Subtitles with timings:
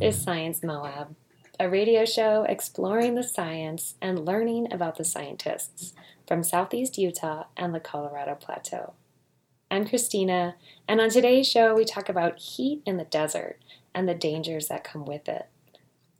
[0.00, 1.14] Is Science Moab,
[1.58, 5.92] a radio show exploring the science and learning about the scientists
[6.26, 8.94] from Southeast Utah and the Colorado Plateau.
[9.70, 10.56] I'm Christina,
[10.88, 13.58] and on today's show, we talk about heat in the desert
[13.94, 15.48] and the dangers that come with it.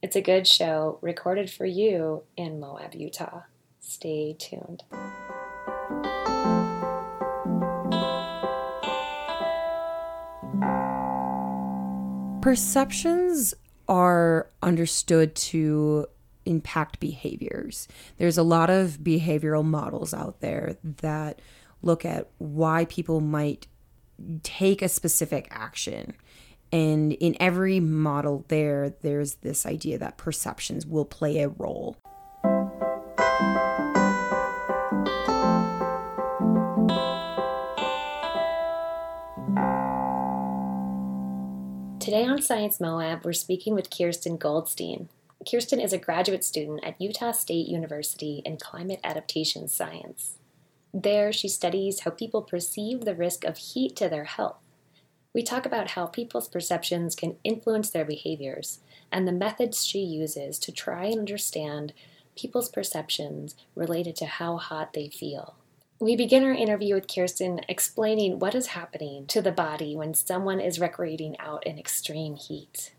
[0.02, 3.44] It's a good show recorded for you in Moab, Utah.
[3.80, 4.82] Stay tuned.
[12.42, 13.54] Perceptions
[13.90, 16.06] are understood to
[16.46, 17.88] impact behaviors.
[18.16, 21.42] There's a lot of behavioral models out there that
[21.82, 23.66] look at why people might
[24.44, 26.14] take a specific action.
[26.72, 31.96] And in every model there, there's this idea that perceptions will play a role.
[42.10, 45.08] Today on Science Moab, we're speaking with Kirsten Goldstein.
[45.48, 50.36] Kirsten is a graduate student at Utah State University in climate adaptation science.
[50.92, 54.56] There, she studies how people perceive the risk of heat to their health.
[55.32, 58.80] We talk about how people's perceptions can influence their behaviors
[59.12, 61.92] and the methods she uses to try and understand
[62.36, 65.54] people's perceptions related to how hot they feel.
[66.02, 70.58] We begin our interview with Kirsten explaining what is happening to the body when someone
[70.58, 72.94] is recreating out in extreme heat.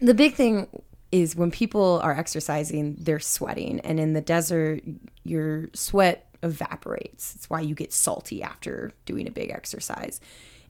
[0.00, 0.68] The big thing
[1.10, 3.80] is when people are exercising, they're sweating.
[3.80, 4.82] And in the desert,
[5.24, 7.34] your sweat evaporates.
[7.36, 10.20] It's why you get salty after doing a big exercise.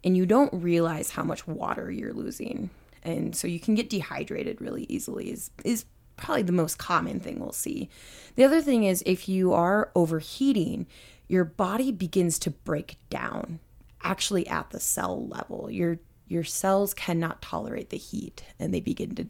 [0.05, 2.71] And you don't realize how much water you're losing.
[3.03, 5.85] And so you can get dehydrated really easily, is, is
[6.17, 7.89] probably the most common thing we'll see.
[8.37, 10.87] The other thing is if you are overheating,
[11.29, 13.61] your body begins to break down
[14.03, 15.71] actually at the cell level.
[15.71, 15.99] Your
[16.29, 19.27] your cells cannot tolerate the heat and they begin to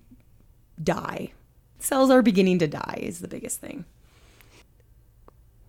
[0.83, 1.33] die.
[1.79, 3.85] Cells are beginning to die is the biggest thing.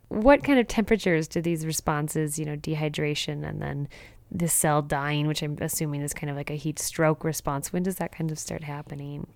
[0.07, 3.89] What kind of temperatures do these responses, you know, dehydration and then
[4.31, 7.83] the cell dying, which I'm assuming is kind of like a heat stroke response, when
[7.83, 9.27] does that kind of start happening?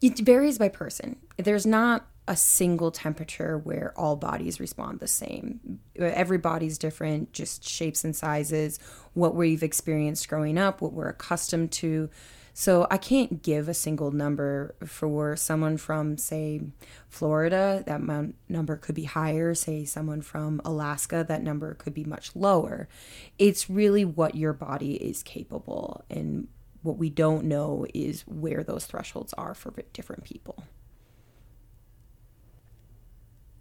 [0.00, 1.16] It varies by person.
[1.36, 5.80] There's not a single temperature where all bodies respond the same.
[5.98, 8.78] Every body's different, just shapes and sizes,
[9.14, 12.10] what we've experienced growing up, what we're accustomed to.
[12.52, 16.60] So I can't give a single number for someone from, say,
[17.08, 17.82] Florida.
[17.86, 18.02] That
[18.48, 19.54] number could be higher.
[19.54, 22.88] Say someone from Alaska, that number could be much lower.
[23.38, 26.48] It's really what your body is capable, and
[26.82, 30.64] what we don't know is where those thresholds are for different people.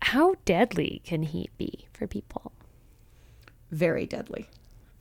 [0.02, 2.52] How deadly can heat be for people?
[3.72, 4.48] Very deadly.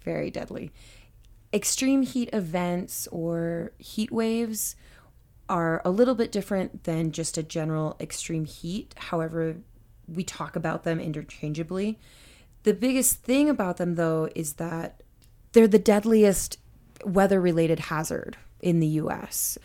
[0.03, 0.73] Very deadly.
[1.53, 4.75] Extreme heat events or heat waves
[5.49, 8.95] are a little bit different than just a general extreme heat.
[8.97, 9.57] However,
[10.09, 11.99] we talk about them interchangeably.
[12.65, 15.03] The biggest thing about them, though, is that
[15.53, 16.59] they're the deadliest
[17.05, 19.59] weather related hazard in the US.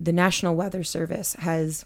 [0.00, 1.84] The National Weather Service has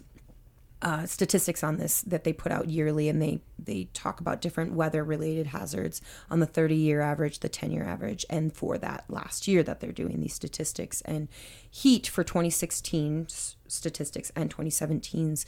[0.83, 4.73] uh, statistics on this that they put out yearly, and they they talk about different
[4.73, 9.05] weather related hazards on the 30 year average, the 10 year average, and for that
[9.07, 10.99] last year that they're doing these statistics.
[11.01, 11.29] And
[11.71, 13.27] heat for 2016
[13.67, 15.45] statistics and 2017's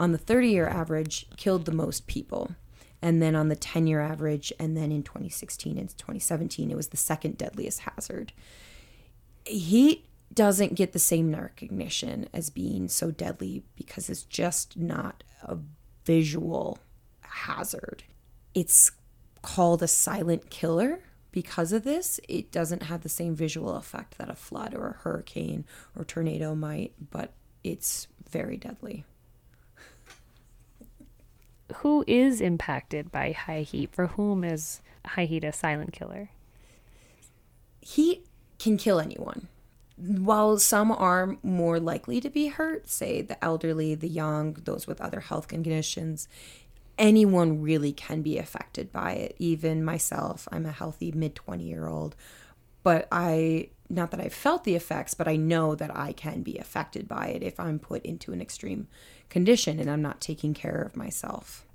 [0.00, 2.54] on the 30 year average killed the most people.
[3.02, 6.88] And then on the 10 year average, and then in 2016 and 2017, it was
[6.88, 8.32] the second deadliest hazard.
[9.48, 15.58] Heat doesn't get the same recognition as being so deadly because it's just not a
[16.04, 16.78] visual
[17.22, 18.04] hazard.
[18.54, 18.92] It's
[19.42, 21.00] called a silent killer
[21.32, 22.20] because of this.
[22.28, 25.64] It doesn't have the same visual effect that a flood or a hurricane
[25.96, 27.32] or tornado might, but
[27.64, 29.04] it's very deadly.
[31.76, 33.94] Who is impacted by high heat?
[33.94, 36.30] For whom is high heat a silent killer?
[37.80, 38.27] Heat
[38.68, 39.48] can kill anyone
[39.98, 45.00] while some are more likely to be hurt, say the elderly, the young, those with
[45.00, 46.28] other health conditions,
[46.96, 49.34] anyone really can be affected by it.
[49.38, 52.14] Even myself, I'm a healthy mid 20 year old,
[52.84, 56.58] but I, not that I've felt the effects, but I know that I can be
[56.58, 58.86] affected by it if I'm put into an extreme
[59.28, 61.66] condition and I'm not taking care of myself.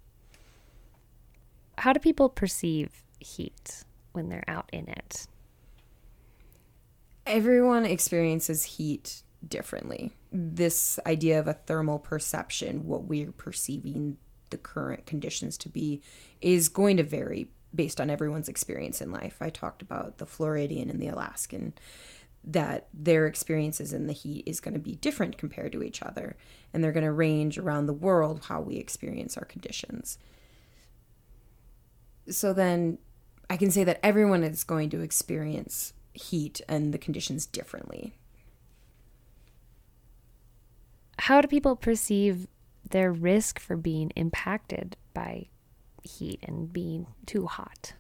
[1.80, 5.28] How do people perceive heat when they're out in it?
[7.26, 10.12] Everyone experiences heat differently.
[10.32, 14.18] This idea of a thermal perception, what we're perceiving
[14.50, 16.02] the current conditions to be,
[16.42, 19.38] is going to vary based on everyone's experience in life.
[19.42, 21.74] I talked about the Floridian and the Alaskan.
[22.44, 26.36] that their experiences in the heat is going to be different compared to each other
[26.74, 30.18] and they're going to range around the world how we experience our conditions
[32.28, 32.98] so then
[33.50, 38.16] i can say that everyone is going to experience heat and the conditions differently.
[41.20, 42.48] How do people perceive
[42.90, 45.48] their risk for being impacted by
[46.04, 47.94] heat and being too hot?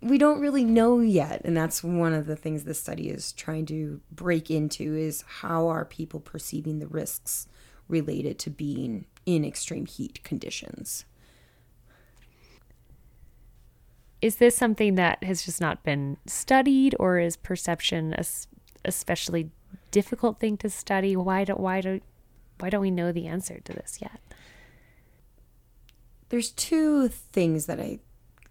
[0.00, 3.66] We don't really know yet and that's one of the things this study is trying
[3.66, 7.46] to break into is how are people perceiving the risks
[7.88, 11.04] related to being in extreme heat conditions
[14.22, 18.24] is this something that has just not been studied or is perception a
[18.84, 19.50] especially
[19.90, 22.02] difficult thing to study why don't why don't
[22.60, 24.20] why don't we know the answer to this yet
[26.30, 27.98] there's two things that i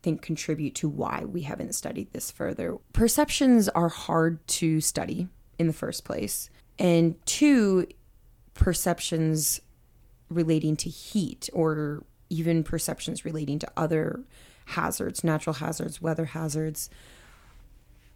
[0.01, 2.77] think contribute to why we haven't studied this further.
[2.94, 5.27] Perceptions are hard to study
[5.59, 6.50] in the first place.
[6.79, 7.88] And two,
[8.53, 9.62] perceptions
[10.29, 14.23] relating to heat or even perceptions relating to other
[14.65, 16.89] hazards, natural hazards, weather hazards,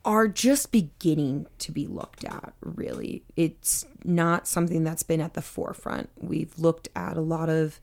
[0.03, 3.24] are just beginning to be looked at, really.
[3.36, 6.09] It's not something that's been at the forefront.
[6.15, 7.80] We've looked at a lot of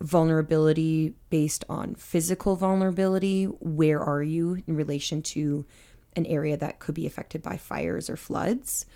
[0.00, 3.44] vulnerability based on physical vulnerability.
[3.44, 5.66] Where are you in relation to
[6.14, 8.86] an area that could be affected by fires or floods?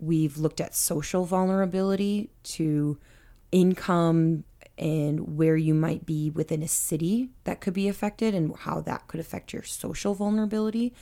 [0.00, 2.98] We've looked at social vulnerability to
[3.52, 4.44] income
[4.78, 9.06] and where you might be within a city that could be affected and how that
[9.08, 10.94] could affect your social vulnerability.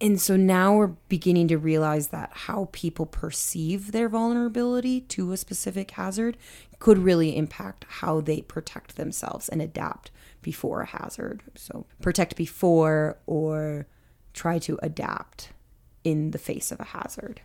[0.00, 5.36] And so now we're beginning to realize that how people perceive their vulnerability to a
[5.36, 6.36] specific hazard
[6.80, 10.10] could really impact how they protect themselves and adapt
[10.42, 11.44] before a hazard.
[11.54, 13.86] So, protect before or
[14.32, 15.50] try to adapt
[16.02, 17.40] in the face of a hazard.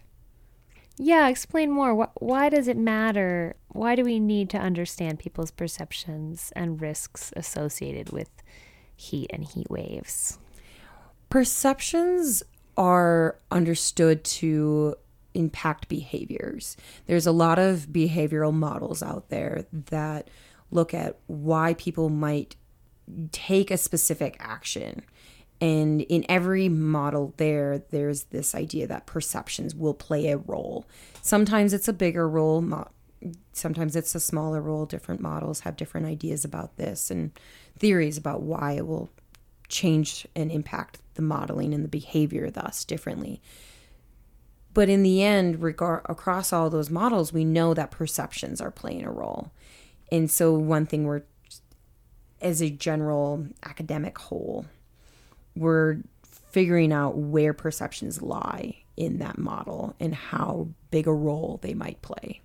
[0.99, 2.09] Yeah, explain more.
[2.15, 3.55] Why does it matter?
[3.69, 8.29] Why do we need to understand people's perceptions and risks associated with
[8.95, 10.39] heat and heat waves?
[11.29, 12.41] Perceptions
[12.77, 14.95] are understood to
[15.33, 16.75] impact behaviors.
[17.05, 20.29] There's a lot of behavioral models out there that
[20.71, 22.55] look at why people might
[23.31, 25.03] take a specific action.
[25.59, 30.85] And in every model there, there's this idea that perceptions will play a role.
[31.21, 32.63] Sometimes it's a bigger role,
[33.53, 34.85] sometimes it's a smaller role.
[34.85, 37.31] Different models have different ideas about this and
[37.77, 39.09] theories about why it will
[39.67, 43.41] change and impact the modeling and the behavior thus differently.
[44.73, 49.03] But in the end, regard across all those models, we know that perceptions are playing
[49.03, 49.51] a role.
[50.11, 51.23] And so one thing we're
[52.39, 54.67] as a general academic whole,
[55.59, 61.73] we're figuring out where perceptions lie in that model and how big a role they
[61.73, 62.41] might play.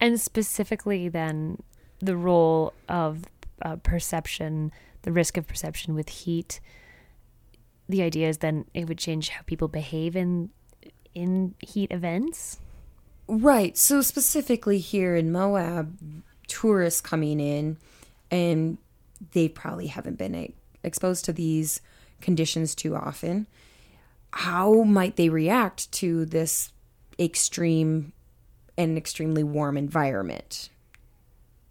[0.00, 1.62] And specifically, then,
[1.98, 3.24] the role of
[3.62, 4.72] uh, perception,
[5.02, 6.60] the risk of perception with heat.
[7.88, 10.50] The idea is then it would change how people behave in
[11.14, 12.58] in heat events.
[13.28, 13.78] Right.
[13.78, 15.96] So specifically here in Moab,
[16.48, 17.78] tourists coming in
[18.30, 18.78] and
[19.32, 20.34] they probably haven't been
[20.84, 21.80] exposed to these
[22.20, 23.46] conditions too often.
[24.32, 26.72] How might they react to this
[27.18, 28.12] extreme
[28.76, 30.70] and extremely warm environment?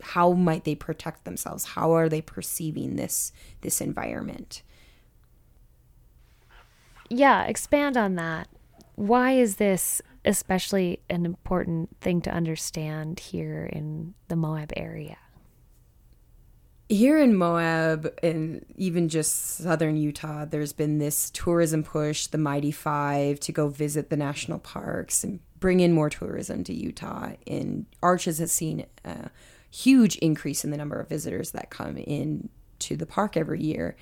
[0.03, 1.63] how might they protect themselves?
[1.63, 4.61] How are they perceiving this this environment?
[7.09, 8.47] Yeah, expand on that.
[8.95, 15.17] Why is this especially an important thing to understand here in the Moab area?
[16.89, 22.71] Here in Moab and even just southern Utah, there's been this tourism push, the Mighty
[22.71, 27.31] Five, to go visit the national parks and bring in more tourism to Utah.
[27.47, 29.29] And Arches has seen a
[29.71, 32.49] huge increase in the number of visitors that come in
[32.79, 33.95] to the park every year.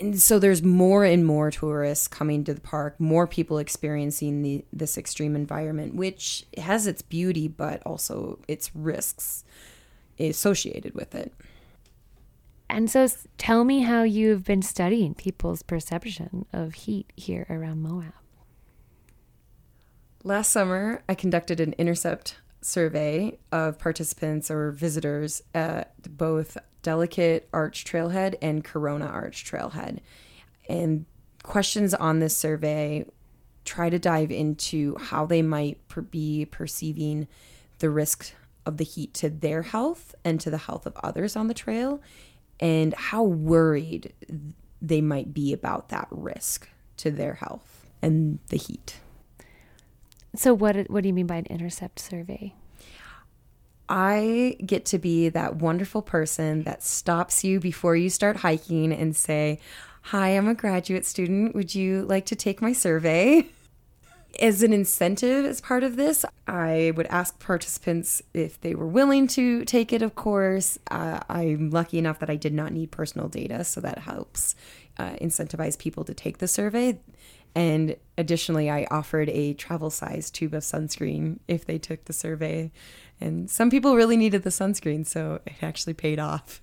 [0.00, 4.64] And so there's more and more tourists coming to the park, more people experiencing the,
[4.72, 9.44] this extreme environment, which has its beauty, but also its risks
[10.18, 11.32] associated with it.
[12.70, 18.12] And so tell me how you've been studying people's perception of heat here around Moab.
[20.22, 27.84] Last summer, I conducted an intercept survey of participants or visitors at both Delicate Arch
[27.84, 29.98] Trailhead and Corona Arch Trailhead.
[30.68, 31.06] And
[31.42, 33.04] questions on this survey
[33.64, 37.26] try to dive into how they might per- be perceiving
[37.80, 38.32] the risk
[38.64, 42.00] of the heat to their health and to the health of others on the trail,
[42.60, 44.12] and how worried
[44.80, 47.86] they might be about that risk to their health.
[48.02, 48.96] and the heat.
[50.34, 52.54] So what what do you mean by an intercept survey?
[53.90, 59.14] I get to be that wonderful person that stops you before you start hiking and
[59.14, 59.58] say,
[60.02, 61.54] "Hi, I'm a graduate student.
[61.54, 63.46] Would you like to take my survey?"
[64.38, 69.26] As an incentive, as part of this, I would ask participants if they were willing
[69.28, 70.78] to take it, of course.
[70.90, 74.54] Uh, I'm lucky enough that I did not need personal data, so that helps
[74.98, 76.98] uh, incentivize people to take the survey.
[77.54, 82.70] And additionally, I offered a travel size tube of sunscreen if they took the survey.
[83.20, 86.62] And some people really needed the sunscreen, so it actually paid off.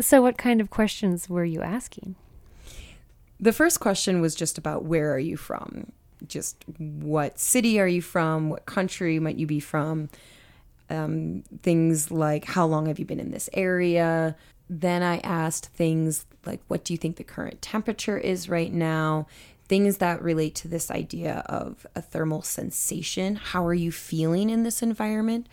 [0.00, 2.14] So, what kind of questions were you asking?
[3.40, 5.92] The first question was just about where are you from?
[6.26, 8.50] Just what city are you from?
[8.50, 10.08] What country might you be from?
[10.90, 14.36] Um, things like how long have you been in this area?
[14.68, 19.26] Then I asked things like what do you think the current temperature is right now?
[19.68, 23.36] Things that relate to this idea of a thermal sensation.
[23.36, 25.46] How are you feeling in this environment?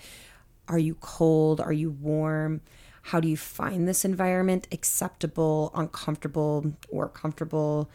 [0.67, 1.61] Are you cold?
[1.61, 2.61] Are you warm?
[3.05, 7.87] How do you find this environment acceptable, uncomfortable, or comfortable?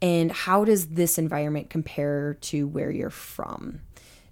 [0.00, 3.82] And how does this environment compare to where you're from?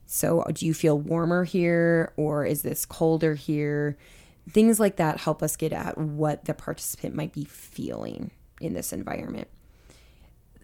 [0.07, 3.99] So, do you feel warmer here, or is this colder here?
[4.49, 8.31] Things like that help us get at what the participant might be feeling
[8.63, 9.49] in this environment.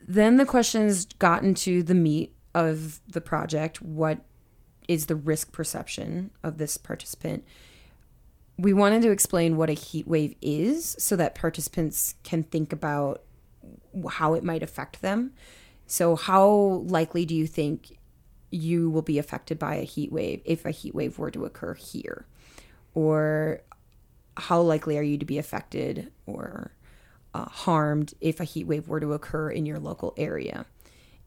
[0.09, 3.83] Then the questions got into the meat of the project.
[3.83, 4.21] What
[4.89, 7.45] is the risk perception of this participant?
[8.57, 13.23] We wanted to explain what a heat wave is so that participants can think about
[14.11, 15.33] how it might affect them.
[15.87, 16.47] So, how
[16.87, 17.99] likely do you think
[18.51, 21.75] you will be affected by a heat wave if a heat wave were to occur
[21.75, 22.27] here?
[22.95, 23.61] Or
[24.37, 26.73] how likely are you to be affected or
[27.35, 30.67] uh, harmed if a heat wave were to occur in your local area?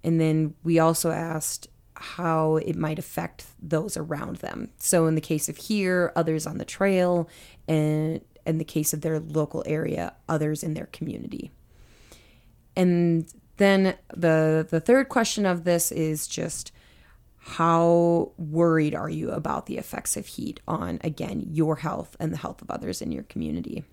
[0.03, 1.67] And then we also asked
[1.99, 4.69] how it might affect those around them.
[4.77, 7.29] So, in the case of here, others on the trail,
[7.67, 11.51] and in the case of their local area, others in their community.
[12.75, 16.71] And then the the third question of this is just
[17.37, 22.37] how worried are you about the effects of heat on, again, your health and the
[22.37, 23.85] health of others in your community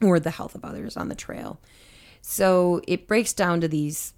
[0.00, 1.60] or the health of others on the trail?
[2.22, 4.14] So it breaks down to these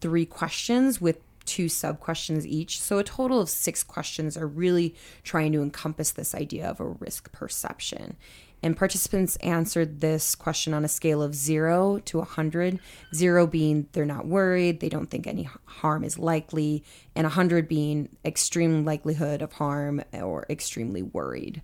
[0.00, 1.20] three questions with
[1.50, 2.80] two sub questions each.
[2.80, 6.86] So a total of six questions are really trying to encompass this idea of a
[6.86, 8.16] risk perception.
[8.62, 12.78] And participants answered this question on a scale of zero to 100,
[13.12, 16.84] zero being they're not worried, they don't think any harm is likely,
[17.16, 21.62] and 100 being extreme likelihood of harm or extremely worried.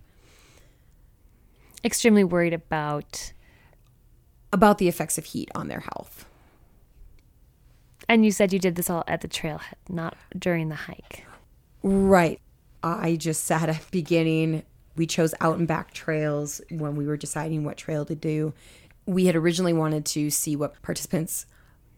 [1.85, 3.31] Extremely worried about
[4.51, 6.25] about the effects of heat on their health.
[8.09, 11.25] And you said you did this all at the trailhead, not during the hike.
[11.83, 12.39] Right.
[12.83, 14.63] I just sat at the beginning
[14.97, 18.53] we chose out and back trails when we were deciding what trail to do.
[19.05, 21.45] We had originally wanted to see what participants'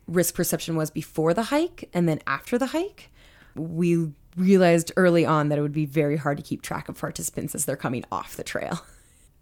[0.07, 3.09] risk perception was before the hike and then after the hike.
[3.55, 7.55] We realized early on that it would be very hard to keep track of participants
[7.55, 8.85] as they're coming off the trail.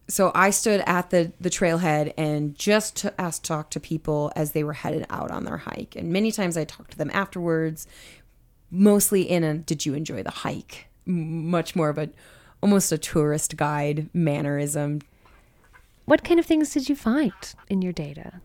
[0.09, 4.53] So I stood at the the trailhead and just to ask talk to people as
[4.53, 5.95] they were headed out on their hike.
[5.95, 7.87] And many times I talked to them afterwards,
[8.71, 12.09] mostly in a "Did you enjoy the hike?" much more of a
[12.61, 15.01] almost a tourist guide mannerism.
[16.05, 17.33] What kind of things did you find
[17.69, 18.41] in your data?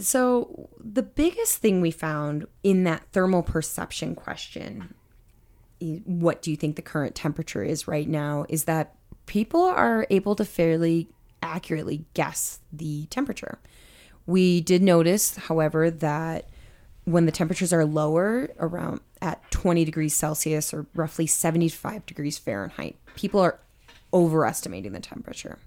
[0.00, 4.94] So, the biggest thing we found in that thermal perception question,
[5.78, 10.34] what do you think the current temperature is right now, is that people are able
[10.36, 11.08] to fairly
[11.42, 13.58] accurately guess the temperature.
[14.26, 16.48] We did notice, however, that
[17.04, 22.96] when the temperatures are lower, around at 20 degrees Celsius or roughly 75 degrees Fahrenheit,
[23.14, 23.58] people are
[24.12, 25.58] overestimating the temperature.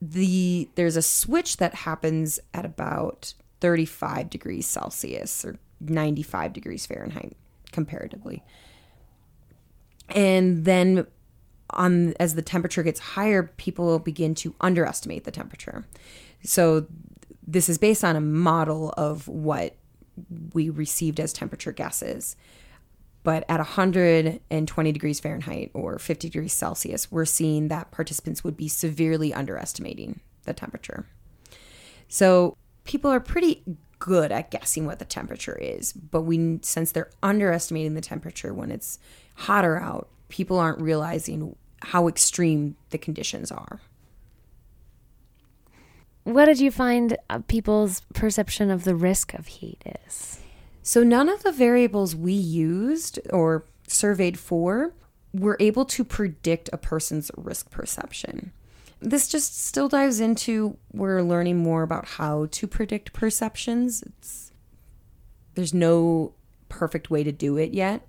[0.00, 7.36] The there's a switch that happens at about 35 degrees Celsius or 95 degrees Fahrenheit
[7.72, 8.42] comparatively.
[10.10, 11.06] And then
[11.70, 15.84] on as the temperature gets higher, people begin to underestimate the temperature.
[16.42, 16.86] So
[17.46, 19.76] this is based on a model of what
[20.52, 22.36] we received as temperature guesses.
[23.22, 28.68] But at 120 degrees Fahrenheit or 50 degrees Celsius, we're seeing that participants would be
[28.68, 31.06] severely underestimating the temperature.
[32.08, 33.64] So people are pretty
[33.98, 38.70] good at guessing what the temperature is, but we since they're underestimating the temperature when
[38.70, 38.98] it's
[39.34, 43.80] hotter out, people aren't realizing how extreme the conditions are.
[46.24, 50.40] what did you find uh, people's perception of the risk of heat is?
[50.82, 54.92] So, none of the variables we used or surveyed for
[55.32, 58.52] were able to predict a person's risk perception.
[59.00, 64.02] This just still dives into we're learning more about how to predict perceptions.
[64.02, 64.52] It's,
[65.54, 66.32] there's no
[66.68, 68.06] perfect way to do it yet.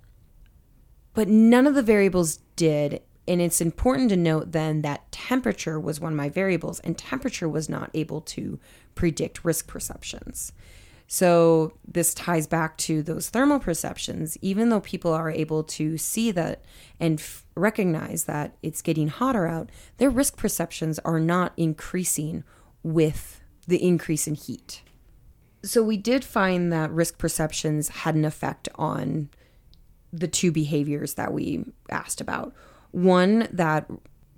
[1.18, 5.98] But none of the variables did, and it's important to note then that temperature was
[5.98, 8.60] one of my variables, and temperature was not able to
[8.94, 10.52] predict risk perceptions.
[11.08, 14.38] So this ties back to those thermal perceptions.
[14.42, 16.62] Even though people are able to see that
[17.00, 22.44] and f- recognize that it's getting hotter out, their risk perceptions are not increasing
[22.84, 24.82] with the increase in heat.
[25.64, 29.30] So we did find that risk perceptions had an effect on
[30.12, 32.54] the two behaviors that we asked about.
[32.90, 33.90] One, that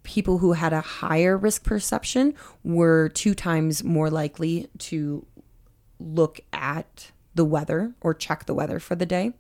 [0.03, 2.35] people who had a higher risk perception
[2.65, 5.27] were two times more likely to
[5.99, 9.33] look at the weather or check the weather for the day.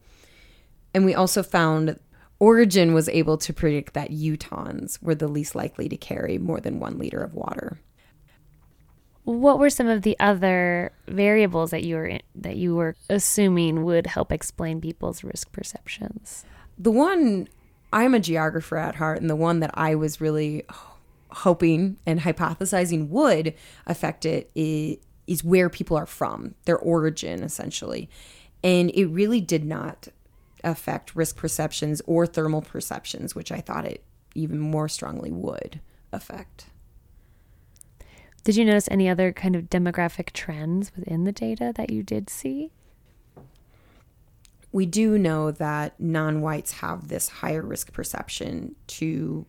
[0.94, 1.98] And we also found
[2.38, 6.80] Origin was able to predict that Utahns were the least likely to carry more than
[6.80, 7.78] one liter of water.
[9.24, 14.06] What were some of the other variables that you were that you were assuming would
[14.06, 16.44] help explain people's risk perceptions?
[16.78, 17.48] The one
[17.92, 20.64] I'm a geographer at heart, and the one that I was really
[21.30, 23.54] hoping and hypothesizing would
[23.86, 28.08] affect it is, is where people are from, their origin, essentially.
[28.62, 30.08] And it really did not
[30.62, 35.80] affect risk perceptions or thermal perceptions, which I thought it even more strongly would
[36.12, 36.66] affect.
[38.42, 42.30] Did you notice any other kind of demographic trends within the data that you did
[42.30, 42.70] see?
[44.72, 49.46] we do know that non whites have this higher risk perception to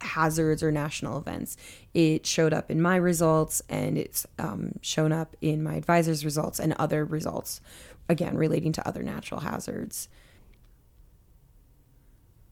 [0.00, 1.56] hazards or national events.
[1.92, 6.58] It showed up in my results and it's um, shown up in my advisor's results
[6.58, 7.60] and other results,
[8.08, 10.08] again, relating to other natural hazards.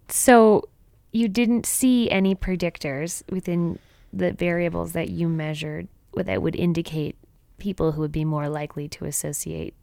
[0.09, 0.69] So
[1.13, 3.79] you didn't see any predictors within
[4.13, 7.17] the variables that you measured that would indicate
[7.59, 9.75] people who would be more likely to associate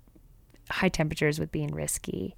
[0.69, 2.35] high temperatures with being risky.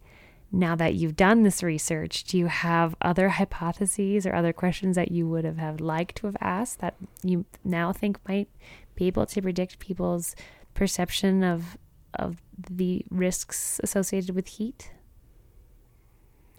[0.52, 5.12] Now that you've done this research, do you have other hypotheses or other questions that
[5.12, 8.50] you would have, have liked to have asked that you now think might
[8.95, 10.36] be able to predict people's
[10.74, 11.78] perception of
[12.17, 14.91] of the risks associated with heat?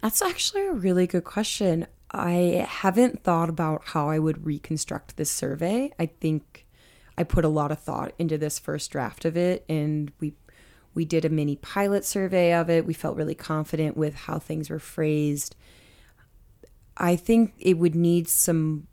[0.02, 1.86] That's actually a really good question.
[2.16, 5.92] I haven't thought about how I would reconstruct this survey.
[5.98, 6.66] I think
[7.18, 10.34] I put a lot of thought into this first draft of it, and we
[10.94, 12.86] we did a mini pilot survey of it.
[12.86, 15.54] We felt really confident with how things were phrased.
[16.96, 18.86] I think it would need some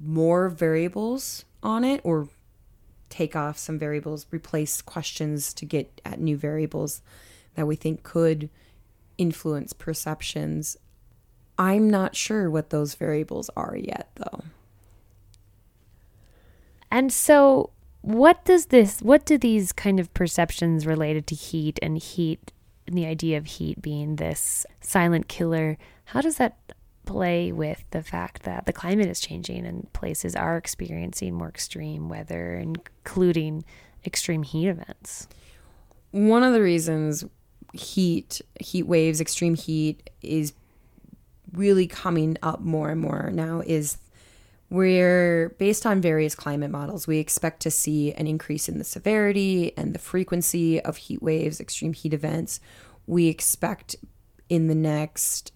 [0.00, 2.28] more variables on it or
[3.08, 7.02] take off some variables, replace questions to get at new variables
[7.56, 8.48] that we think could
[9.18, 10.76] influence perceptions.
[11.60, 14.44] I'm not sure what those variables are yet, though.
[16.90, 17.68] And so,
[18.00, 22.50] what does this what do these kind of perceptions related to heat and heat
[22.86, 26.56] and the idea of heat being this silent killer how does that
[27.04, 32.08] play with the fact that the climate is changing and places are experiencing more extreme
[32.08, 33.62] weather including
[34.06, 35.28] extreme heat events
[36.10, 37.26] one of the reasons
[37.74, 40.54] heat heat waves extreme heat is
[41.52, 43.98] really coming up more and more now is
[44.70, 49.72] we're based on various climate models, we expect to see an increase in the severity
[49.76, 52.60] and the frequency of heat waves, extreme heat events.
[53.06, 53.96] We expect
[54.48, 55.52] in the next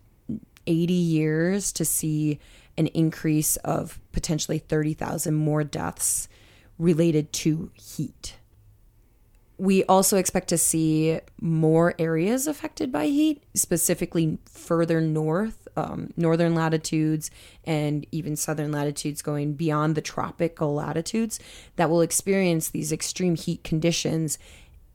[0.67, 2.41] 80 years to see
[2.77, 6.29] an increase of potentially 30,000 more deaths
[6.77, 8.35] related to heat.
[9.65, 16.55] We also expect to see more areas affected by heat, specifically further north um, northern
[16.55, 17.31] latitudes
[17.65, 21.41] and even southern latitudes going beyond the tropical latitudes
[21.77, 24.39] that will experience these extreme heat conditions.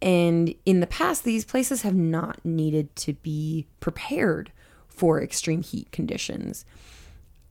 [0.03, 4.51] And in the past, these places have not needed to be prepared
[4.87, 6.63] for extreme heat conditions.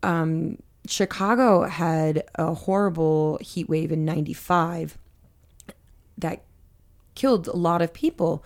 [0.04, 4.96] Um, Chicago had a horrible heat wave in 95
[6.16, 6.44] that
[7.18, 8.44] killed a lot of people.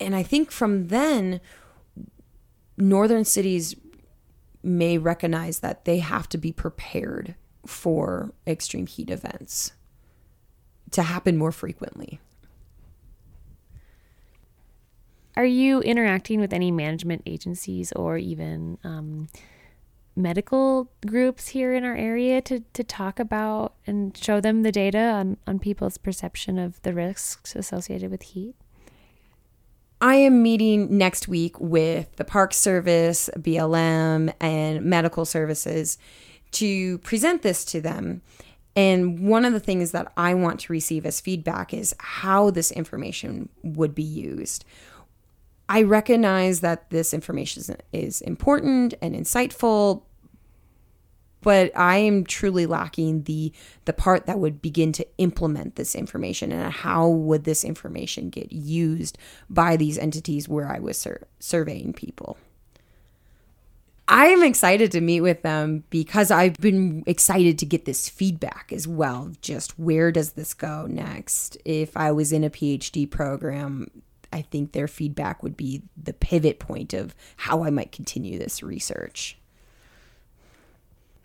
[0.00, 1.40] And I think from then,
[2.78, 3.76] northern cities
[4.62, 7.34] may recognize that they have to be prepared
[7.66, 9.72] for extreme heat events
[10.92, 12.18] to happen more frequently.
[15.36, 19.28] Are you interacting with any management agencies or even um,
[20.22, 24.98] medical groups here in our area to, to talk about and show them the data
[24.98, 28.54] on, on people's perception of the risks associated with heat?
[30.00, 35.98] I am meeting next week with the Park Service, BLM, and medical services
[36.52, 38.22] to present this to them.
[38.74, 42.70] And one of the things that I want to receive as feedback is how this
[42.70, 44.64] information would be used.
[45.68, 50.02] I recognize that this information is important and insightful,
[51.42, 53.52] but I am truly lacking the
[53.84, 58.52] the part that would begin to implement this information and how would this information get
[58.52, 62.38] used by these entities where I was sur- surveying people.
[64.12, 68.72] I am excited to meet with them because I've been excited to get this feedback
[68.72, 69.30] as well.
[69.40, 71.56] Just where does this go next?
[71.64, 73.86] If I was in a PhD program,
[74.32, 78.64] I think their feedback would be the pivot point of how I might continue this
[78.64, 79.38] research.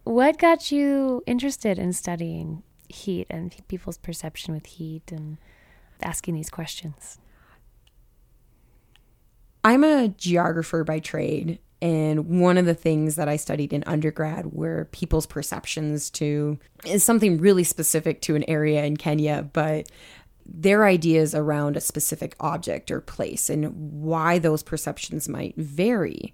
[0.06, 5.40] What got you interested in studying heat and people's perception with heat and
[6.04, 7.18] asking these questions?
[9.64, 14.54] I'm a geographer by trade, and one of the things that I studied in undergrad
[14.54, 19.90] were people's perceptions to is something really specific to an area in Kenya, but
[20.46, 26.32] their ideas around a specific object or place and why those perceptions might vary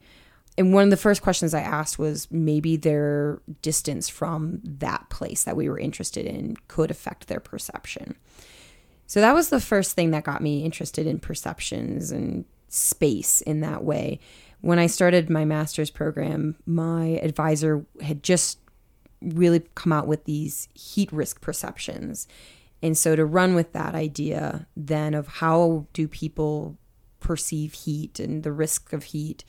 [0.58, 5.44] and one of the first questions I asked was maybe their distance from that place
[5.46, 8.16] that we were interested in could affect their perception.
[9.08, 13.62] So that was the first thing that got me interested in perceptions and space in
[13.62, 14.20] that way.
[14.62, 18.60] When I started my master's program, my advisor had just
[19.22, 22.28] really come out with these heat risk perceptions.
[22.82, 26.78] And so to run with that idea then of how do people
[27.20, 29.44] perceive heat and the risk of heat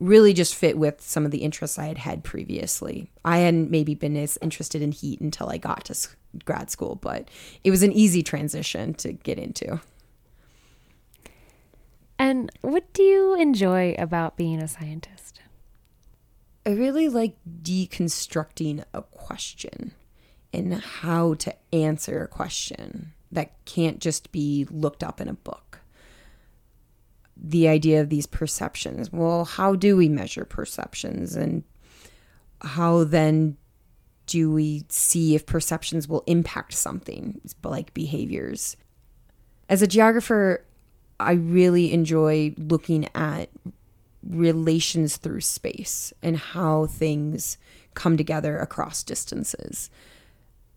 [0.00, 3.10] really just fit with some of the interests I had had previously.
[3.24, 6.08] I hadn't maybe been as interested in heat until I got to
[6.44, 7.28] grad school, but
[7.64, 9.80] it was an easy transition to get into.
[12.18, 15.40] And what do you enjoy about being a scientist?
[16.66, 19.92] I really like deconstructing a question
[20.52, 25.67] and how to answer a question that can't just be looked up in a book
[27.40, 29.12] the idea of these perceptions.
[29.12, 31.62] Well, how do we measure perceptions and
[32.60, 33.56] how then
[34.26, 38.76] do we see if perceptions will impact something like behaviors?
[39.68, 40.64] As a geographer,
[41.20, 43.50] I really enjoy looking at
[44.26, 47.56] relations through space and how things
[47.94, 49.90] come together across distances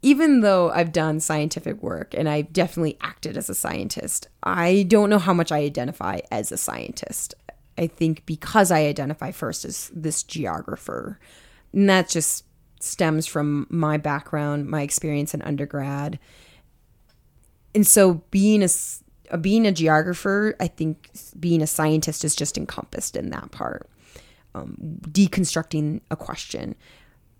[0.02, 5.10] even though I've done scientific work and I've definitely acted as a scientist, I don't
[5.10, 7.36] know how much I identify as a scientist.
[7.78, 11.20] I think because I identify first as this geographer,
[11.72, 12.46] and that just
[12.80, 16.20] stems from my background, my experience in undergrad.
[17.76, 21.10] And so being a being a geographer, I think
[21.40, 23.90] being a scientist is just encompassed in that part.
[24.54, 24.76] Um,
[25.08, 26.76] deconstructing a question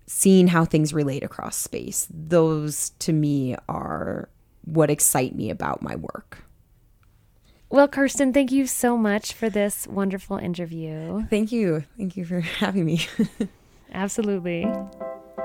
[0.06, 2.06] seeing how things relate across space.
[2.10, 4.28] Those to me are
[4.64, 6.44] what excite me about my work.
[7.68, 11.26] Well, Kirsten, thank you so much for this wonderful interview.
[11.30, 11.84] Thank you.
[11.96, 13.06] Thank you for having me.
[13.94, 14.70] Absolutely.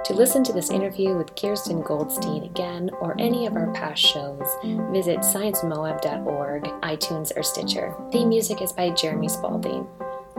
[0.04, 4.46] To listen to this interview with Kirsten Goldstein again or any of our past shows,
[4.92, 7.96] visit sciencemoab.org, iTunes, or Stitcher.
[8.12, 9.88] Theme music is by Jeremy Spalding.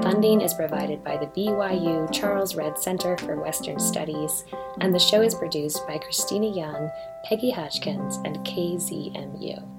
[0.03, 4.45] Funding is provided by the BYU Charles Redd Center for Western Studies,
[4.81, 6.89] and the show is produced by Christina Young,
[7.25, 9.78] Peggy Hodgkins, and KZMU.